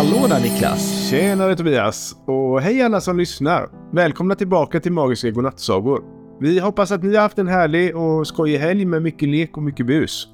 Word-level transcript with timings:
Hallå 0.00 0.26
där 0.28 0.40
Niklas! 0.40 1.10
Tjenare 1.10 1.56
Tobias! 1.56 2.16
Och 2.26 2.60
hej 2.60 2.82
alla 2.82 3.00
som 3.00 3.18
lyssnar! 3.18 3.68
Välkomna 3.92 4.34
tillbaka 4.34 4.80
till 4.80 4.92
Magiska 4.92 5.30
Godnattsagor. 5.30 6.04
Vi 6.40 6.58
hoppas 6.60 6.90
att 6.90 7.02
ni 7.02 7.14
har 7.14 7.22
haft 7.22 7.38
en 7.38 7.48
härlig 7.48 7.96
och 7.96 8.26
skojig 8.26 8.58
helg 8.58 8.84
med 8.84 9.02
mycket 9.02 9.28
lek 9.28 9.56
och 9.56 9.62
mycket 9.62 9.86
bus. 9.86 10.28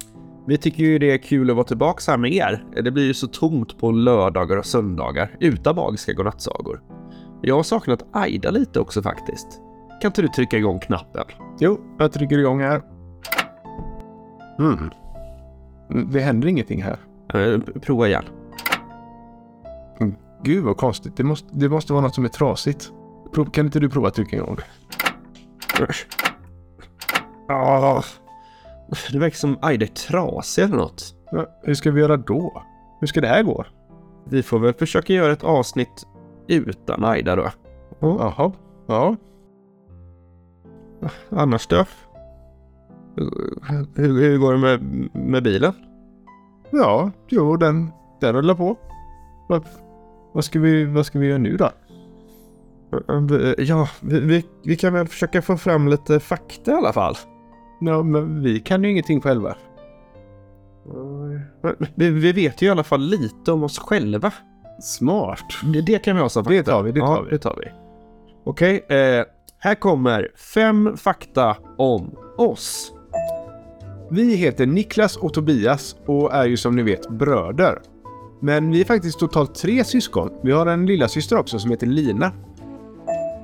Vi 0.47 0.57
tycker 0.57 0.83
ju 0.83 0.99
det 0.99 1.11
är 1.11 1.17
kul 1.17 1.49
att 1.49 1.55
vara 1.55 1.65
tillbaka 1.65 2.11
här 2.11 2.17
med 2.17 2.33
er. 2.33 2.63
Det 2.83 2.91
blir 2.91 3.03
ju 3.03 3.13
så 3.13 3.27
tomt 3.27 3.79
på 3.79 3.91
lördagar 3.91 4.57
och 4.57 4.65
söndagar 4.65 5.37
utan 5.39 5.75
Magiska 5.75 6.13
Godnattsagor. 6.13 6.81
Jag 7.41 7.55
har 7.55 7.63
saknat 7.63 8.05
Aida 8.13 8.51
lite 8.51 8.79
också 8.79 9.01
faktiskt. 9.01 9.47
Kan 10.01 10.09
inte 10.09 10.21
du 10.21 10.27
trycka 10.27 10.57
igång 10.57 10.79
knappen? 10.79 11.25
Jo, 11.59 11.79
jag 11.99 12.11
trycker 12.11 12.39
igång 12.39 12.61
här. 12.61 12.81
Mm. 14.59 14.89
Det 16.11 16.19
händer 16.19 16.47
ingenting 16.47 16.83
här. 16.83 16.99
Eh, 17.33 17.59
prova 17.81 18.07
igen. 18.07 18.23
Gud 20.43 20.63
vad 20.63 20.77
konstigt. 20.77 21.17
Det 21.17 21.23
måste, 21.23 21.47
det 21.51 21.69
måste 21.69 21.93
vara 21.93 22.03
något 22.03 22.15
som 22.15 22.25
är 22.25 22.29
trasigt. 22.29 22.91
Kan 23.51 23.65
inte 23.65 23.79
du 23.79 23.89
prova 23.89 24.07
att 24.07 24.13
trycka 24.13 24.35
igång? 24.35 24.57
Ah, 27.49 28.03
det 29.11 29.19
verkar 29.19 29.37
som 29.37 29.57
Aida 29.61 29.85
är 29.85 29.89
trasig 29.89 30.63
eller 30.63 30.77
något. 30.77 31.15
Ja, 31.31 31.45
hur 31.63 31.73
ska 31.73 31.91
vi 31.91 32.01
göra 32.01 32.17
då? 32.17 32.63
Hur 32.99 33.07
ska 33.07 33.21
det 33.21 33.27
här 33.27 33.43
gå? 33.43 33.65
Vi 34.29 34.43
får 34.43 34.59
väl 34.59 34.73
försöka 34.73 35.13
göra 35.13 35.33
ett 35.33 35.43
avsnitt 35.43 36.07
utan 36.47 37.03
Aida 37.03 37.35
då. 37.35 37.49
Jaha. 37.99 38.51
Ja. 38.87 39.15
Annars 41.29 41.67
då? 41.67 41.85
Hur, 43.95 44.21
hur 44.21 44.37
går 44.37 44.53
det 44.53 44.59
med, 44.59 45.09
med 45.13 45.43
bilen? 45.43 45.73
Ja, 46.71 47.11
jo, 47.27 47.57
den, 47.57 47.91
den 48.21 48.33
rullar 48.33 48.55
på. 48.55 48.77
Vad, 50.37 50.45
ska 50.45 50.59
vi, 50.59 50.85
vad 50.85 51.05
ska 51.05 51.19
vi 51.19 51.27
göra 51.27 51.37
nu 51.37 51.57
då? 51.57 51.71
Ja, 53.57 53.89
vi, 54.01 54.19
vi, 54.19 54.45
vi 54.63 54.75
kan 54.75 54.93
väl 54.93 55.07
försöka 55.07 55.41
få 55.41 55.57
fram 55.57 55.87
lite 55.87 56.19
fakta 56.19 56.71
i 56.71 56.73
alla 56.73 56.93
fall. 56.93 57.15
Ja, 57.79 58.03
men 58.03 58.43
vi 58.43 58.59
kan 58.59 58.83
ju 58.83 58.91
ingenting 58.91 59.21
själva. 59.21 59.55
Vi, 61.95 62.09
vi 62.09 62.31
vet 62.31 62.61
ju 62.61 62.67
i 62.67 62.69
alla 62.69 62.83
fall 62.83 63.01
lite 63.01 63.51
om 63.51 63.63
oss 63.63 63.79
själva. 63.79 64.33
Smart. 64.81 65.45
Det, 65.73 65.81
det 65.81 65.99
kan 65.99 66.15
vi 66.15 66.21
ha 66.21 66.29
som 66.29 66.43
fakta. 66.43 66.57
Det 66.57 66.63
tar 66.63 66.83
vi, 66.83 66.91
det 66.91 66.99
tar 66.99 67.15
ja, 67.15 67.21
vi. 67.21 67.29
Det 67.29 67.37
tar 67.37 67.59
vi. 67.63 67.71
Okej, 68.45 68.85
eh, 68.89 69.25
här 69.59 69.75
kommer 69.75 70.31
fem 70.35 70.97
fakta 70.97 71.57
om 71.77 72.15
oss. 72.37 72.93
Vi 74.11 74.35
heter 74.35 74.65
Niklas 74.65 75.17
och 75.17 75.33
Tobias 75.33 75.95
och 76.05 76.33
är 76.33 76.45
ju 76.45 76.57
som 76.57 76.75
ni 76.75 76.83
vet 76.83 77.09
bröder. 77.09 77.79
Men 78.39 78.71
vi 78.71 78.81
är 78.81 78.85
faktiskt 78.85 79.19
totalt 79.19 79.55
tre 79.55 79.83
syskon. 79.83 80.29
Vi 80.43 80.51
har 80.51 80.65
en 80.65 80.85
lilla 80.85 81.07
syster 81.07 81.37
också 81.37 81.59
som 81.59 81.71
heter 81.71 81.87
Lina. 81.87 82.31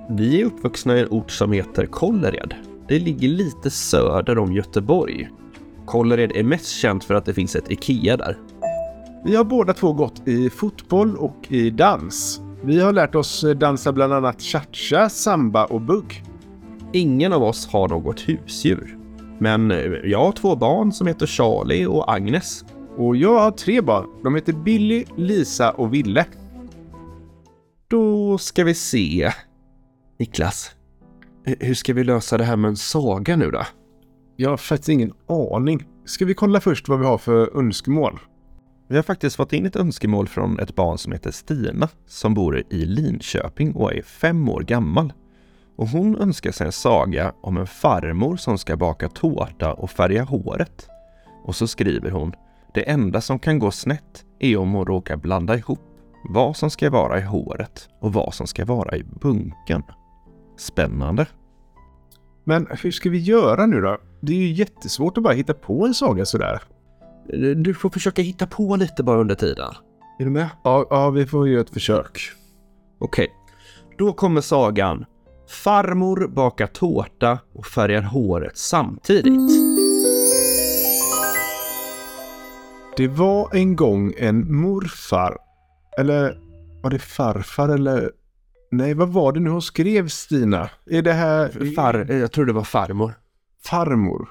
Vi 0.09 0.41
är 0.41 0.45
uppvuxna 0.45 0.97
i 0.97 1.01
en 1.01 1.07
ort 1.09 1.31
som 1.31 1.51
heter 1.51 1.85
Kållered. 1.85 2.53
Det 2.87 2.99
ligger 2.99 3.27
lite 3.27 3.69
söder 3.69 4.37
om 4.37 4.53
Göteborg. 4.53 5.29
Kållered 5.85 6.31
är 6.35 6.43
mest 6.43 6.69
känt 6.69 7.03
för 7.03 7.13
att 7.13 7.25
det 7.25 7.33
finns 7.33 7.55
ett 7.55 7.71
IKEA 7.71 8.17
där. 8.17 8.37
Vi 9.25 9.35
har 9.35 9.43
båda 9.43 9.73
två 9.73 9.93
gått 9.93 10.27
i 10.27 10.49
fotboll 10.49 11.17
och 11.17 11.51
i 11.51 11.69
dans. 11.69 12.41
Vi 12.63 12.79
har 12.79 12.93
lärt 12.93 13.15
oss 13.15 13.45
dansa 13.55 13.91
bland 13.91 14.13
annat 14.13 14.41
cha-cha, 14.41 15.09
samba 15.09 15.65
och 15.65 15.81
bugg. 15.81 16.23
Ingen 16.91 17.33
av 17.33 17.43
oss 17.43 17.67
har 17.67 17.87
något 17.87 18.19
husdjur. 18.19 18.97
Men 19.39 19.71
eh, 19.71 19.77
jag 20.03 20.19
har 20.19 20.31
två 20.31 20.55
barn 20.55 20.91
som 20.91 21.07
heter 21.07 21.25
Charlie 21.25 21.85
och 21.85 22.13
Agnes. 22.13 22.65
Och 22.97 23.15
jag 23.15 23.39
har 23.39 23.51
tre 23.51 23.81
barn. 23.81 24.07
De 24.23 24.35
heter 24.35 24.53
Billy, 24.53 25.05
Lisa 25.17 25.71
och 25.71 25.93
Ville. 25.93 26.25
Då 27.87 28.37
ska 28.37 28.63
vi 28.63 28.73
se. 28.73 29.31
Niklas, 30.19 30.75
hur 31.43 31.73
ska 31.73 31.93
vi 31.93 32.03
lösa 32.03 32.37
det 32.37 32.43
här 32.43 32.55
med 32.55 32.69
en 32.69 32.75
saga 32.75 33.35
nu 33.35 33.51
då? 33.51 33.61
Jag 34.35 34.49
har 34.49 34.57
faktiskt 34.57 34.89
ingen 34.89 35.13
aning. 35.27 35.87
Ska 36.05 36.25
vi 36.25 36.33
kolla 36.33 36.61
först 36.61 36.87
vad 36.87 36.99
vi 36.99 37.05
har 37.05 37.17
för 37.17 37.57
önskemål? 37.57 38.19
Vi 38.89 38.95
har 38.95 39.03
faktiskt 39.03 39.35
fått 39.35 39.53
in 39.53 39.65
ett 39.65 39.75
önskemål 39.75 40.27
från 40.27 40.59
ett 40.59 40.75
barn 40.75 40.97
som 40.97 41.11
heter 41.11 41.31
Stina 41.31 41.89
som 42.07 42.33
bor 42.33 42.63
i 42.69 42.85
Linköping 42.85 43.73
och 43.73 43.93
är 43.93 44.01
fem 44.01 44.49
år 44.49 44.61
gammal. 44.61 45.13
Och 45.75 45.87
hon 45.87 46.17
önskar 46.17 46.51
sig 46.51 46.65
en 46.65 46.71
saga 46.71 47.33
om 47.41 47.57
en 47.57 47.67
farmor 47.67 48.37
som 48.37 48.57
ska 48.57 48.77
baka 48.77 49.09
tårta 49.09 49.73
och 49.73 49.91
färga 49.91 50.23
håret. 50.23 50.87
Och 51.43 51.55
så 51.55 51.67
skriver 51.67 52.11
hon 52.11 52.33
Det 52.73 52.89
enda 52.89 53.21
som 53.21 53.39
kan 53.39 53.59
gå 53.59 53.71
snett 53.71 54.25
är 54.39 54.57
om 54.57 54.71
hon 54.71 54.85
råkar 54.85 55.17
blanda 55.17 55.57
ihop 55.57 55.79
vad 56.29 56.57
som 56.57 56.69
ska 56.69 56.89
vara 56.89 57.19
i 57.19 57.21
håret 57.21 57.89
och 58.01 58.13
vad 58.13 58.33
som 58.33 58.47
ska 58.47 58.65
vara 58.65 58.97
i 58.97 59.03
bunken. 59.03 59.83
Spännande. 60.57 61.25
Men 62.43 62.67
hur 62.81 62.91
ska 62.91 63.09
vi 63.09 63.19
göra 63.19 63.65
nu 63.65 63.81
då? 63.81 63.97
Det 64.21 64.33
är 64.33 64.37
ju 64.37 64.51
jättesvårt 64.51 65.17
att 65.17 65.23
bara 65.23 65.33
hitta 65.33 65.53
på 65.53 65.85
en 65.85 65.93
saga 65.93 66.25
sådär. 66.25 66.61
Du 67.55 67.73
får 67.73 67.89
försöka 67.89 68.21
hitta 68.21 68.47
på 68.47 68.75
lite 68.75 69.03
bara 69.03 69.19
under 69.19 69.35
tiden. 69.35 69.73
Är 70.19 70.25
du 70.25 70.31
med? 70.31 70.49
Ja, 70.63 70.87
ja 70.89 71.09
vi 71.09 71.25
får 71.25 71.49
göra 71.49 71.61
ett 71.61 71.69
försök. 71.69 72.19
Okej, 72.99 73.27
då 73.97 74.13
kommer 74.13 74.41
sagan 74.41 75.05
Farmor 75.49 76.27
bakar 76.27 76.67
tårta 76.67 77.39
och 77.53 77.65
färgar 77.65 78.01
håret 78.01 78.57
samtidigt. 78.57 79.62
Det 82.97 83.07
var 83.07 83.55
en 83.55 83.75
gång 83.75 84.13
en 84.17 84.55
morfar. 84.55 85.37
Eller 85.97 86.37
var 86.83 86.89
det 86.89 86.99
farfar 86.99 87.69
eller? 87.69 88.11
Nej, 88.71 88.93
vad 88.93 89.09
var 89.09 89.31
det 89.31 89.39
nu 89.39 89.49
hon 89.49 89.61
skrev 89.61 90.07
Stina? 90.07 90.69
Är 90.85 91.01
det 91.01 91.13
här... 91.13 91.73
Far, 91.75 92.11
jag 92.11 92.31
tror 92.31 92.45
det 92.45 92.53
var 92.53 92.63
farmor. 92.63 93.13
Farmor. 93.63 94.29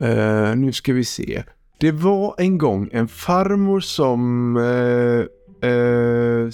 Eh, 0.00 0.56
nu 0.56 0.72
ska 0.72 0.92
vi 0.92 1.04
se. 1.04 1.44
Det 1.80 1.92
var 1.92 2.34
en 2.38 2.58
gång 2.58 2.88
en 2.92 3.08
farmor 3.08 3.80
som 3.80 4.56
eh, 4.56 5.70
eh, 5.70 6.50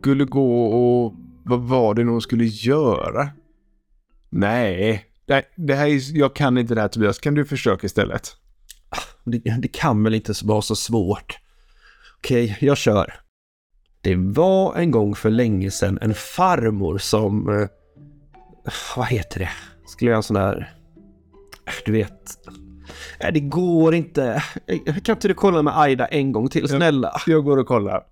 skulle 0.00 0.24
gå 0.24 0.64
och... 0.64 1.14
Vad 1.44 1.60
var 1.60 1.94
det 1.94 2.04
nu 2.04 2.10
hon 2.10 2.20
skulle 2.20 2.44
göra? 2.44 3.28
Nej, 4.30 5.04
det, 5.26 5.44
det 5.56 5.74
här 5.74 5.86
är, 5.86 6.18
jag 6.18 6.34
kan 6.34 6.58
inte 6.58 6.74
det 6.74 6.80
här 6.80 6.88
Tobias. 6.88 7.18
Kan 7.18 7.34
du 7.34 7.44
försöka 7.44 7.86
istället? 7.86 8.36
Det, 9.24 9.38
det 9.38 9.68
kan 9.68 10.04
väl 10.04 10.14
inte 10.14 10.32
vara 10.44 10.62
så 10.62 10.76
svårt. 10.76 11.38
Okej, 12.18 12.58
jag 12.60 12.76
kör. 12.76 13.14
Det 14.00 14.16
var 14.16 14.76
en 14.76 14.90
gång 14.90 15.14
för 15.14 15.30
länge 15.30 15.70
sedan 15.70 15.98
en 16.02 16.14
farmor 16.14 16.98
som... 16.98 17.48
Eh, 17.48 17.68
vad 18.96 19.06
heter 19.06 19.40
det? 19.40 19.50
Skulle 19.86 20.10
göra 20.10 20.16
en 20.16 20.22
sån 20.22 20.34
där... 20.34 20.74
Du 21.84 21.92
vet... 21.92 22.38
Nej, 23.22 23.32
det 23.32 23.40
går 23.40 23.94
inte. 23.94 24.42
Kan 25.04 25.14
inte 25.16 25.28
du 25.28 25.34
kolla 25.34 25.62
med 25.62 25.78
Aida 25.78 26.06
en 26.06 26.32
gång 26.32 26.48
till, 26.48 26.68
snälla? 26.68 27.20
Jag 27.26 27.44
går 27.44 27.56
och 27.56 27.66
kollar. 27.66 28.02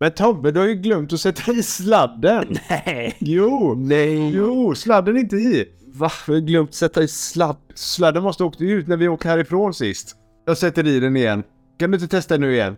Men 0.00 0.12
Tobbe, 0.12 0.50
du 0.50 0.60
har 0.60 0.66
ju 0.66 0.74
glömt 0.74 1.12
att 1.12 1.20
sätta 1.20 1.52
i 1.52 1.62
sladden. 1.62 2.56
Nej! 2.70 3.16
Jo, 3.18 3.74
Nej! 3.74 4.30
jo, 4.34 4.74
sladden 4.74 5.16
är 5.16 5.20
inte 5.20 5.36
i. 5.36 5.68
Va? 5.94 6.10
Jag 6.26 6.34
har 6.34 6.40
glömt 6.40 6.74
sätta 6.74 7.02
i 7.02 7.08
sladd. 7.08 7.56
Sladden 7.74 8.22
måste 8.22 8.44
åkt 8.44 8.60
ut 8.60 8.88
när 8.88 8.96
vi 8.96 9.08
åkte 9.08 9.28
härifrån 9.28 9.74
sist. 9.74 10.16
Jag 10.46 10.58
sätter 10.58 10.86
i 10.86 11.00
den 11.00 11.16
igen. 11.16 11.42
Kan 11.78 11.90
du 11.90 11.96
inte 11.96 12.08
testa 12.08 12.36
nu 12.36 12.52
igen? 12.52 12.76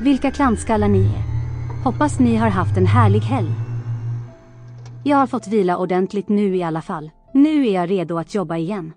Vilka 0.00 0.30
klantskallar 0.30 0.88
ni 0.88 1.00
är. 1.00 1.30
Hoppas 1.84 2.18
ni 2.18 2.36
har 2.36 2.48
haft 2.48 2.76
en 2.76 2.86
härlig 2.86 3.20
helg. 3.20 3.50
Jag 5.04 5.16
har 5.16 5.26
fått 5.26 5.46
vila 5.46 5.76
ordentligt 5.76 6.28
nu 6.28 6.56
i 6.56 6.62
alla 6.62 6.82
fall. 6.82 7.10
Nu 7.34 7.66
är 7.66 7.74
jag 7.74 7.90
redo 7.90 8.18
att 8.18 8.34
jobba 8.34 8.56
igen. 8.56 8.92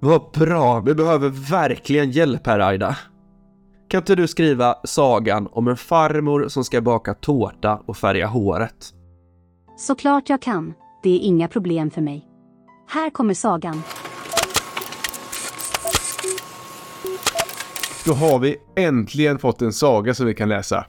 Vad 0.00 0.22
bra, 0.34 0.80
vi 0.80 0.94
behöver 0.94 1.28
verkligen 1.28 2.10
hjälp 2.10 2.46
här 2.46 2.60
Aida. 2.60 2.96
Kan 3.90 3.98
inte 3.98 4.14
du 4.14 4.28
skriva 4.28 4.74
sagan 4.84 5.48
om 5.52 5.68
en 5.68 5.76
farmor 5.76 6.48
som 6.48 6.64
ska 6.64 6.80
baka 6.80 7.14
tårta 7.14 7.82
och 7.86 7.96
färga 7.96 8.26
håret? 8.26 8.94
Såklart 9.76 10.28
jag 10.28 10.42
kan. 10.42 10.74
Det 11.02 11.10
är 11.10 11.18
inga 11.18 11.48
problem 11.48 11.90
för 11.90 12.00
mig. 12.00 12.26
Här 12.88 13.10
kommer 13.10 13.34
sagan. 13.34 13.82
Då 18.06 18.12
har 18.12 18.38
vi 18.38 18.56
äntligen 18.76 19.38
fått 19.38 19.62
en 19.62 19.72
saga 19.72 20.14
som 20.14 20.26
vi 20.26 20.34
kan 20.34 20.48
läsa. 20.48 20.86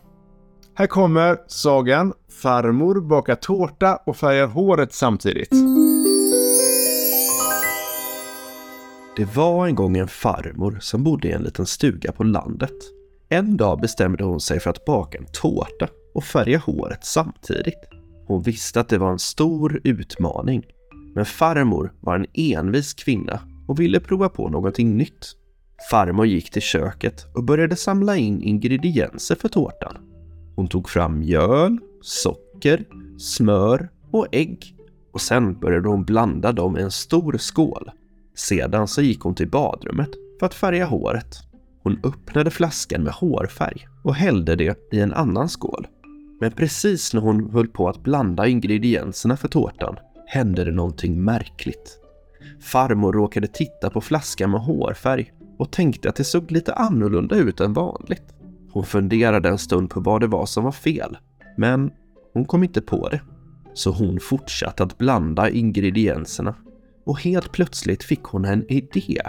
Här 0.75 0.87
kommer 0.87 1.37
sagan 1.47 2.13
Farmor 2.41 3.01
bakar 3.01 3.35
tårta 3.35 3.95
och 4.05 4.17
färgar 4.17 4.47
håret 4.47 4.93
samtidigt. 4.93 5.49
Det 9.15 9.35
var 9.35 9.67
en 9.67 9.75
gång 9.75 9.97
en 9.97 10.07
farmor 10.07 10.77
som 10.81 11.03
bodde 11.03 11.27
i 11.27 11.31
en 11.31 11.43
liten 11.43 11.65
stuga 11.65 12.11
på 12.11 12.23
landet. 12.23 12.73
En 13.29 13.57
dag 13.57 13.79
bestämde 13.79 14.23
hon 14.23 14.39
sig 14.39 14.59
för 14.59 14.69
att 14.69 14.85
baka 14.85 15.17
en 15.17 15.25
tårta 15.33 15.87
och 16.13 16.23
färga 16.23 16.57
håret 16.57 17.05
samtidigt. 17.05 17.79
Hon 18.27 18.41
visste 18.41 18.79
att 18.79 18.89
det 18.89 18.97
var 18.97 19.11
en 19.11 19.19
stor 19.19 19.81
utmaning. 19.83 20.65
Men 21.15 21.25
farmor 21.25 21.93
var 21.99 22.15
en 22.15 22.25
envis 22.33 22.93
kvinna 22.93 23.39
och 23.67 23.79
ville 23.79 23.99
prova 23.99 24.29
på 24.29 24.49
någonting 24.49 24.97
nytt. 24.97 25.27
Farmor 25.91 26.25
gick 26.25 26.51
till 26.51 26.61
köket 26.61 27.25
och 27.35 27.43
började 27.43 27.75
samla 27.75 28.17
in 28.17 28.41
ingredienser 28.41 29.35
för 29.35 29.49
tårtan. 29.49 29.97
Hon 30.55 30.67
tog 30.67 30.89
fram 30.89 31.19
mjöl, 31.19 31.77
socker, 32.01 32.85
smör 33.17 33.89
och 34.11 34.27
ägg 34.31 34.75
och 35.13 35.21
sen 35.21 35.59
började 35.59 35.89
hon 35.89 36.03
blanda 36.03 36.51
dem 36.51 36.77
i 36.77 36.81
en 36.81 36.91
stor 36.91 37.37
skål. 37.37 37.91
Sedan 38.35 38.87
så 38.87 39.01
gick 39.01 39.19
hon 39.19 39.35
till 39.35 39.49
badrummet 39.49 40.09
för 40.39 40.45
att 40.45 40.53
färga 40.53 40.85
håret. 40.85 41.37
Hon 41.83 41.99
öppnade 42.03 42.51
flaskan 42.51 43.03
med 43.03 43.13
hårfärg 43.13 43.87
och 44.03 44.15
hällde 44.15 44.55
det 44.55 44.77
i 44.91 44.99
en 44.99 45.13
annan 45.13 45.49
skål. 45.49 45.87
Men 46.39 46.51
precis 46.51 47.13
när 47.13 47.21
hon 47.21 47.51
höll 47.51 47.67
på 47.67 47.89
att 47.89 48.03
blanda 48.03 48.47
ingredienserna 48.47 49.37
för 49.37 49.47
tårtan 49.47 49.95
hände 50.27 50.63
det 50.63 50.71
någonting 50.71 51.23
märkligt. 51.23 51.99
Farmor 52.61 53.13
råkade 53.13 53.47
titta 53.47 53.89
på 53.89 54.01
flaskan 54.01 54.51
med 54.51 54.61
hårfärg 54.61 55.33
och 55.59 55.71
tänkte 55.71 56.09
att 56.09 56.15
det 56.15 56.23
såg 56.23 56.51
lite 56.51 56.73
annorlunda 56.73 57.35
ut 57.35 57.59
än 57.59 57.73
vanligt. 57.73 58.23
Hon 58.71 58.85
funderade 58.85 59.49
en 59.49 59.57
stund 59.57 59.89
på 59.89 59.99
vad 59.99 60.21
det 60.21 60.27
var 60.27 60.45
som 60.45 60.63
var 60.63 60.71
fel, 60.71 61.17
men 61.57 61.91
hon 62.33 62.45
kom 62.45 62.63
inte 62.63 62.81
på 62.81 63.09
det. 63.09 63.21
Så 63.73 63.91
hon 63.91 64.19
fortsatte 64.19 64.83
att 64.83 64.97
blanda 64.97 65.49
ingredienserna 65.49 66.55
och 67.05 67.21
helt 67.21 67.51
plötsligt 67.51 68.03
fick 68.03 68.23
hon 68.23 68.45
en 68.45 68.71
idé. 68.71 69.21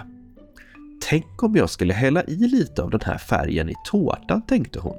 Tänk 1.08 1.42
om 1.42 1.56
jag 1.56 1.70
skulle 1.70 1.94
hälla 1.94 2.24
i 2.24 2.36
lite 2.36 2.82
av 2.82 2.90
den 2.90 3.00
här 3.04 3.18
färgen 3.18 3.68
i 3.68 3.74
tårtan, 3.84 4.42
tänkte 4.42 4.78
hon. 4.80 4.96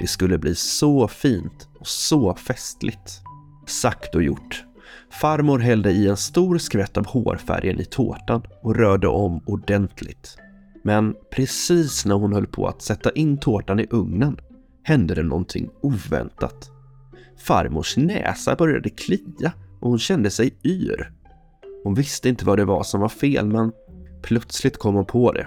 Det 0.00 0.06
skulle 0.06 0.38
bli 0.38 0.54
så 0.54 1.08
fint 1.08 1.68
och 1.80 1.86
så 1.86 2.34
festligt. 2.34 3.20
Sagt 3.66 4.14
och 4.14 4.22
gjort. 4.22 4.64
Farmor 5.10 5.58
hällde 5.58 5.90
i 5.90 6.08
en 6.08 6.16
stor 6.16 6.58
skvätt 6.58 6.96
av 6.96 7.06
hårfärgen 7.06 7.80
i 7.80 7.84
tårtan 7.84 8.42
och 8.62 8.76
rörde 8.76 9.08
om 9.08 9.42
ordentligt. 9.46 10.36
Men 10.84 11.14
precis 11.30 12.06
när 12.06 12.14
hon 12.14 12.32
höll 12.32 12.46
på 12.46 12.66
att 12.66 12.82
sätta 12.82 13.10
in 13.10 13.38
tårtan 13.38 13.80
i 13.80 13.86
ugnen 13.90 14.40
hände 14.82 15.14
det 15.14 15.22
någonting 15.22 15.70
oväntat. 15.80 16.70
Farmors 17.38 17.96
näsa 17.96 18.56
började 18.56 18.90
klia 18.90 19.52
och 19.80 19.90
hon 19.90 19.98
kände 19.98 20.30
sig 20.30 20.54
yr. 20.64 21.12
Hon 21.84 21.94
visste 21.94 22.28
inte 22.28 22.44
vad 22.44 22.58
det 22.58 22.64
var 22.64 22.82
som 22.82 23.00
var 23.00 23.08
fel 23.08 23.46
men 23.46 23.72
plötsligt 24.22 24.78
kom 24.78 24.94
hon 24.94 25.04
på 25.06 25.32
det. 25.32 25.46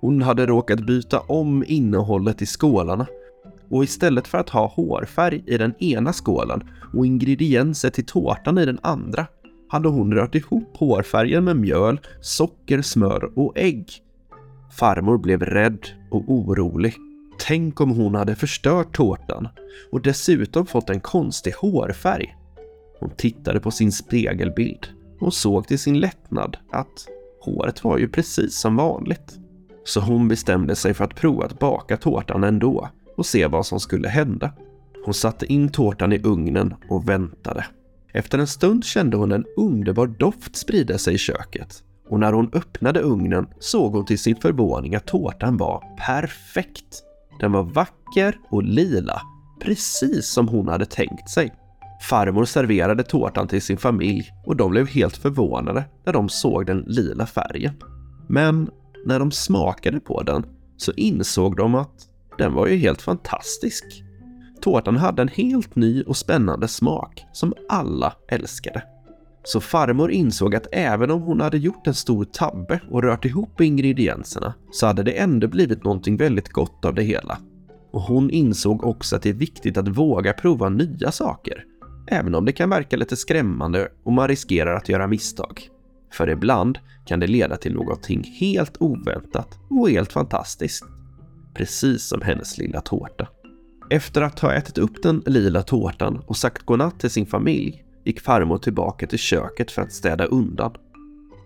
Hon 0.00 0.22
hade 0.22 0.46
råkat 0.46 0.86
byta 0.86 1.20
om 1.20 1.64
innehållet 1.66 2.42
i 2.42 2.46
skålarna 2.46 3.06
och 3.70 3.84
istället 3.84 4.28
för 4.28 4.38
att 4.38 4.48
ha 4.48 4.66
hårfärg 4.66 5.42
i 5.46 5.58
den 5.58 5.74
ena 5.78 6.12
skålen 6.12 6.62
och 6.94 7.06
ingredienser 7.06 7.90
till 7.90 8.06
tårtan 8.06 8.58
i 8.58 8.66
den 8.66 8.78
andra 8.82 9.26
hade 9.68 9.88
hon 9.88 10.14
rört 10.14 10.34
ihop 10.34 10.76
hårfärgen 10.76 11.44
med 11.44 11.56
mjöl, 11.56 12.00
socker, 12.20 12.82
smör 12.82 13.38
och 13.38 13.52
ägg. 13.56 13.86
Farmor 14.78 15.18
blev 15.18 15.42
rädd 15.42 15.86
och 16.10 16.24
orolig. 16.26 16.94
Tänk 17.38 17.80
om 17.80 17.90
hon 17.90 18.14
hade 18.14 18.34
förstört 18.34 18.96
tårtan 18.96 19.48
och 19.92 20.02
dessutom 20.02 20.66
fått 20.66 20.90
en 20.90 21.00
konstig 21.00 21.52
hårfärg. 21.52 22.36
Hon 23.00 23.10
tittade 23.10 23.60
på 23.60 23.70
sin 23.70 23.92
spegelbild 23.92 24.88
hon 25.22 25.32
såg 25.32 25.66
till 25.66 25.78
sin 25.78 26.00
lättnad 26.00 26.56
att 26.70 27.08
håret 27.40 27.84
var 27.84 27.98
ju 27.98 28.08
precis 28.08 28.60
som 28.60 28.76
vanligt. 28.76 29.38
Så 29.84 30.00
hon 30.00 30.28
bestämde 30.28 30.76
sig 30.76 30.94
för 30.94 31.04
att 31.04 31.14
prova 31.14 31.44
att 31.44 31.58
baka 31.58 31.96
tårtan 31.96 32.44
ändå 32.44 32.88
och 33.16 33.26
se 33.26 33.46
vad 33.46 33.66
som 33.66 33.80
skulle 33.80 34.08
hända. 34.08 34.52
Hon 35.04 35.14
satte 35.14 35.52
in 35.52 35.68
tårtan 35.68 36.12
i 36.12 36.20
ugnen 36.24 36.74
och 36.88 37.08
väntade. 37.08 37.66
Efter 38.12 38.38
en 38.38 38.46
stund 38.46 38.84
kände 38.84 39.16
hon 39.16 39.32
en 39.32 39.44
underbar 39.56 40.06
doft 40.06 40.56
sprida 40.56 40.98
sig 40.98 41.14
i 41.14 41.18
köket 41.18 41.82
och 42.08 42.20
när 42.20 42.32
hon 42.32 42.50
öppnade 42.52 43.00
ugnen 43.00 43.46
såg 43.58 43.92
hon 43.92 44.06
till 44.06 44.18
sin 44.18 44.36
förvåning 44.36 44.94
att 44.94 45.06
tårtan 45.06 45.56
var 45.56 45.84
perfekt. 46.06 47.02
Den 47.40 47.52
var 47.52 47.62
vacker 47.62 48.38
och 48.50 48.62
lila, 48.62 49.22
precis 49.60 50.26
som 50.26 50.48
hon 50.48 50.68
hade 50.68 50.86
tänkt 50.86 51.30
sig. 51.30 51.52
Farmor 52.02 52.44
serverade 52.44 53.02
tårtan 53.02 53.48
till 53.48 53.62
sin 53.62 53.76
familj 53.76 54.32
och 54.44 54.56
de 54.56 54.70
blev 54.70 54.88
helt 54.88 55.16
förvånade 55.16 55.84
när 56.06 56.12
de 56.12 56.28
såg 56.28 56.66
den 56.66 56.78
lila 56.78 57.26
färgen. 57.26 57.74
Men 58.28 58.70
när 59.06 59.18
de 59.18 59.30
smakade 59.30 60.00
på 60.00 60.22
den 60.22 60.46
så 60.76 60.92
insåg 60.92 61.56
de 61.56 61.74
att 61.74 62.08
den 62.38 62.54
var 62.54 62.66
ju 62.66 62.76
helt 62.76 63.02
fantastisk. 63.02 63.84
Tårtan 64.60 64.96
hade 64.96 65.22
en 65.22 65.28
helt 65.28 65.76
ny 65.76 66.02
och 66.02 66.16
spännande 66.16 66.68
smak 66.68 67.24
som 67.32 67.54
alla 67.68 68.12
älskade. 68.28 68.82
Så 69.44 69.60
farmor 69.60 70.10
insåg 70.10 70.54
att 70.54 70.66
även 70.72 71.10
om 71.10 71.22
hon 71.22 71.40
hade 71.40 71.58
gjort 71.58 71.86
en 71.86 71.94
stor 71.94 72.24
tabbe 72.24 72.80
och 72.90 73.02
rört 73.02 73.24
ihop 73.24 73.60
ingredienserna 73.60 74.54
så 74.72 74.86
hade 74.86 75.02
det 75.02 75.18
ändå 75.18 75.48
blivit 75.48 75.84
någonting 75.84 76.16
väldigt 76.16 76.48
gott 76.48 76.84
av 76.84 76.94
det 76.94 77.02
hela. 77.02 77.38
Och 77.92 78.02
hon 78.02 78.30
insåg 78.30 78.84
också 78.84 79.16
att 79.16 79.22
det 79.22 79.28
är 79.28 79.34
viktigt 79.34 79.76
att 79.76 79.88
våga 79.88 80.32
prova 80.32 80.68
nya 80.68 81.12
saker, 81.12 81.64
även 82.06 82.34
om 82.34 82.44
det 82.44 82.52
kan 82.52 82.70
verka 82.70 82.96
lite 82.96 83.16
skrämmande 83.16 83.88
och 84.04 84.12
man 84.12 84.28
riskerar 84.28 84.74
att 84.74 84.88
göra 84.88 85.06
misstag. 85.06 85.68
För 86.12 86.28
ibland 86.28 86.78
kan 87.06 87.20
det 87.20 87.26
leda 87.26 87.56
till 87.56 87.74
någonting 87.74 88.24
helt 88.40 88.76
oväntat 88.80 89.58
och 89.70 89.90
helt 89.90 90.12
fantastiskt. 90.12 90.84
Precis 91.54 92.08
som 92.08 92.20
hennes 92.22 92.58
lilla 92.58 92.80
tårta. 92.80 93.28
Efter 93.90 94.22
att 94.22 94.38
ha 94.38 94.52
ätit 94.52 94.78
upp 94.78 95.02
den 95.02 95.22
lila 95.26 95.62
tårtan 95.62 96.22
och 96.26 96.36
sagt 96.36 96.62
godnatt 96.62 97.00
till 97.00 97.10
sin 97.10 97.26
familj 97.26 97.84
gick 98.04 98.20
farmor 98.20 98.58
tillbaka 98.58 99.06
till 99.06 99.18
köket 99.18 99.70
för 99.70 99.82
att 99.82 99.92
städa 99.92 100.24
undan. 100.24 100.72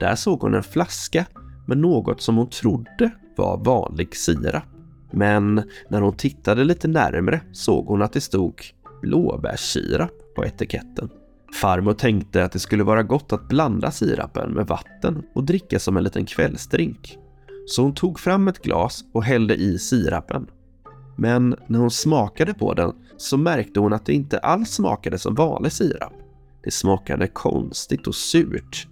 Där 0.01 0.15
såg 0.15 0.41
hon 0.41 0.55
en 0.55 0.63
flaska 0.63 1.27
med 1.67 1.79
något 1.79 2.21
som 2.21 2.37
hon 2.37 2.51
trodde 2.51 3.11
var 3.37 3.65
vanlig 3.65 4.17
sirap. 4.17 4.65
Men 5.11 5.63
när 5.89 6.01
hon 6.01 6.17
tittade 6.17 6.65
lite 6.65 6.89
närmre 6.89 7.41
såg 7.53 7.87
hon 7.87 8.03
att 8.03 8.13
det 8.13 8.21
stod 8.21 8.63
blåbärssirap 9.03 10.26
på 10.37 10.45
etiketten. 10.45 11.09
Farmor 11.55 11.93
tänkte 11.93 12.45
att 12.45 12.53
det 12.53 12.59
skulle 12.59 12.85
vara 12.85 13.03
gott 13.03 13.33
att 13.33 13.49
blanda 13.49 13.91
sirapen 13.91 14.53
med 14.53 14.67
vatten 14.67 15.23
och 15.35 15.45
dricka 15.45 15.79
som 15.79 15.97
en 15.97 16.05
liten 16.05 16.27
kvällsdrink. 16.27 17.19
Så 17.67 17.83
hon 17.83 17.95
tog 17.95 18.21
fram 18.21 18.49
ett 18.49 18.63
glas 18.63 19.05
och 19.13 19.25
hällde 19.25 19.55
i 19.55 19.79
sirapen. 19.79 20.47
Men 21.17 21.57
när 21.67 21.79
hon 21.79 21.91
smakade 21.91 22.55
på 22.55 22.75
den 22.75 22.93
så 23.17 23.37
märkte 23.37 23.81
hon 23.81 23.93
att 23.93 24.07
det 24.07 24.13
inte 24.13 24.39
alls 24.39 24.71
smakade 24.71 25.19
som 25.19 25.35
vanlig 25.35 25.73
sirap. 25.73 26.13
Det 26.65 26.71
smakade 26.71 27.29
konstigt 27.29 28.07
och 28.07 28.15
surt. 28.15 28.87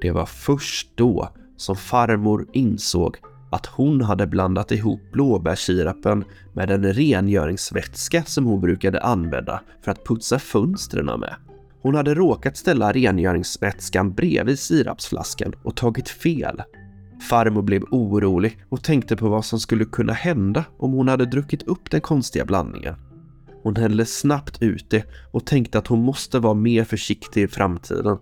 Det 0.00 0.10
var 0.10 0.26
först 0.26 0.90
då 0.94 1.28
som 1.56 1.76
farmor 1.76 2.46
insåg 2.52 3.16
att 3.54 3.66
hon 3.66 4.00
hade 4.00 4.26
blandat 4.26 4.72
ihop 4.72 5.00
blåbärssirapen 5.12 6.24
med 6.52 6.70
en 6.70 6.92
rengöringsvätska 6.92 8.22
som 8.24 8.44
hon 8.44 8.60
brukade 8.60 9.00
använda 9.00 9.60
för 9.84 9.90
att 9.90 10.04
putsa 10.04 10.38
fönstren 10.38 11.20
med. 11.20 11.34
Hon 11.82 11.94
hade 11.94 12.14
råkat 12.14 12.56
ställa 12.56 12.92
rengöringsvätskan 12.92 14.14
bredvid 14.14 14.58
sirapsflaskan 14.58 15.52
och 15.62 15.76
tagit 15.76 16.08
fel. 16.08 16.62
Farmor 17.30 17.62
blev 17.62 17.82
orolig 17.82 18.64
och 18.68 18.82
tänkte 18.82 19.16
på 19.16 19.28
vad 19.28 19.44
som 19.44 19.60
skulle 19.60 19.84
kunna 19.84 20.12
hända 20.12 20.64
om 20.78 20.92
hon 20.92 21.08
hade 21.08 21.26
druckit 21.26 21.62
upp 21.62 21.90
den 21.90 22.00
konstiga 22.00 22.44
blandningen. 22.44 22.94
Hon 23.62 23.76
hällde 23.76 24.06
snabbt 24.06 24.62
ut 24.62 24.90
det 24.90 25.04
och 25.32 25.46
tänkte 25.46 25.78
att 25.78 25.86
hon 25.86 26.02
måste 26.02 26.38
vara 26.38 26.54
mer 26.54 26.84
försiktig 26.84 27.42
i 27.42 27.48
framtiden. 27.48 28.18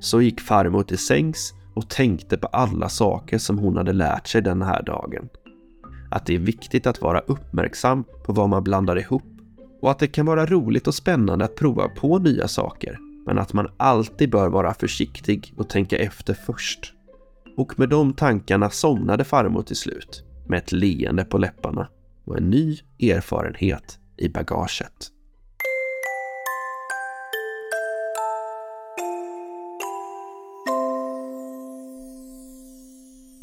Så 0.00 0.22
gick 0.22 0.40
farmor 0.40 0.82
till 0.82 0.98
sängs 0.98 1.54
och 1.74 1.88
tänkte 1.88 2.36
på 2.36 2.46
alla 2.46 2.88
saker 2.88 3.38
som 3.38 3.58
hon 3.58 3.76
hade 3.76 3.92
lärt 3.92 4.26
sig 4.26 4.42
den 4.42 4.62
här 4.62 4.82
dagen. 4.82 5.28
Att 6.10 6.26
det 6.26 6.34
är 6.34 6.38
viktigt 6.38 6.86
att 6.86 7.00
vara 7.00 7.20
uppmärksam 7.20 8.04
på 8.24 8.32
vad 8.32 8.48
man 8.48 8.64
blandar 8.64 8.98
ihop 8.98 9.22
och 9.82 9.90
att 9.90 9.98
det 9.98 10.06
kan 10.06 10.26
vara 10.26 10.46
roligt 10.46 10.86
och 10.86 10.94
spännande 10.94 11.44
att 11.44 11.56
prova 11.56 11.88
på 11.88 12.18
nya 12.18 12.48
saker, 12.48 12.98
men 13.26 13.38
att 13.38 13.52
man 13.52 13.68
alltid 13.76 14.30
bör 14.30 14.48
vara 14.48 14.74
försiktig 14.74 15.54
och 15.56 15.68
tänka 15.68 15.96
efter 15.96 16.34
först. 16.34 16.92
Och 17.56 17.78
med 17.78 17.88
de 17.88 18.12
tankarna 18.12 18.70
somnade 18.70 19.24
farmor 19.24 19.62
till 19.62 19.76
slut, 19.76 20.24
med 20.46 20.58
ett 20.58 20.72
leende 20.72 21.24
på 21.24 21.38
läpparna 21.38 21.88
och 22.24 22.36
en 22.36 22.50
ny 22.50 22.78
erfarenhet 23.00 23.98
i 24.16 24.28
bagaget. 24.28 25.13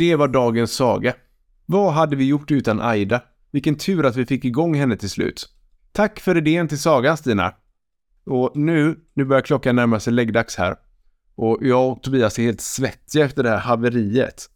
Det 0.01 0.15
var 0.15 0.27
dagens 0.27 0.72
saga. 0.72 1.13
Vad 1.65 1.93
hade 1.93 2.15
vi 2.15 2.25
gjort 2.25 2.51
utan 2.51 2.81
Aida? 2.81 3.22
Vilken 3.51 3.75
tur 3.75 4.05
att 4.05 4.15
vi 4.15 4.25
fick 4.25 4.46
igång 4.46 4.75
henne 4.75 4.98
till 4.98 5.10
slut. 5.10 5.50
Tack 5.91 6.20
för 6.20 6.38
idén 6.38 6.67
till 6.67 6.79
sagan 6.79 7.17
Stina. 7.17 7.53
Och 8.25 8.51
nu, 8.55 9.00
nu 9.13 9.25
börjar 9.25 9.41
klockan 9.41 9.75
närma 9.75 10.00
sig 10.00 10.13
läggdags 10.13 10.55
här. 10.55 10.75
Och 11.36 11.58
jag 11.62 11.91
och 11.91 12.03
Tobias 12.03 12.39
är 12.39 12.43
helt 12.43 12.62
svettiga 12.62 13.25
efter 13.25 13.43
det 13.43 13.50
här 13.50 13.58
haveriet. 13.58 14.50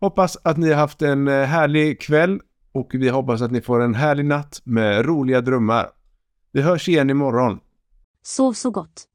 Hoppas 0.00 0.38
att 0.42 0.56
ni 0.56 0.68
har 0.68 0.76
haft 0.76 1.02
en 1.02 1.28
eh, 1.28 1.44
härlig 1.44 2.00
kväll 2.00 2.40
och 2.72 2.90
vi 2.94 3.08
hoppas 3.08 3.42
att 3.42 3.50
ni 3.50 3.60
får 3.60 3.80
en 3.82 3.94
härlig 3.94 4.24
natt 4.24 4.60
med 4.64 5.06
roliga 5.06 5.40
drömmar. 5.40 5.90
Vi 6.52 6.62
hörs 6.62 6.88
igen 6.88 7.10
imorgon. 7.10 7.60
Sov 8.22 8.52
så 8.52 8.70
gott. 8.70 9.07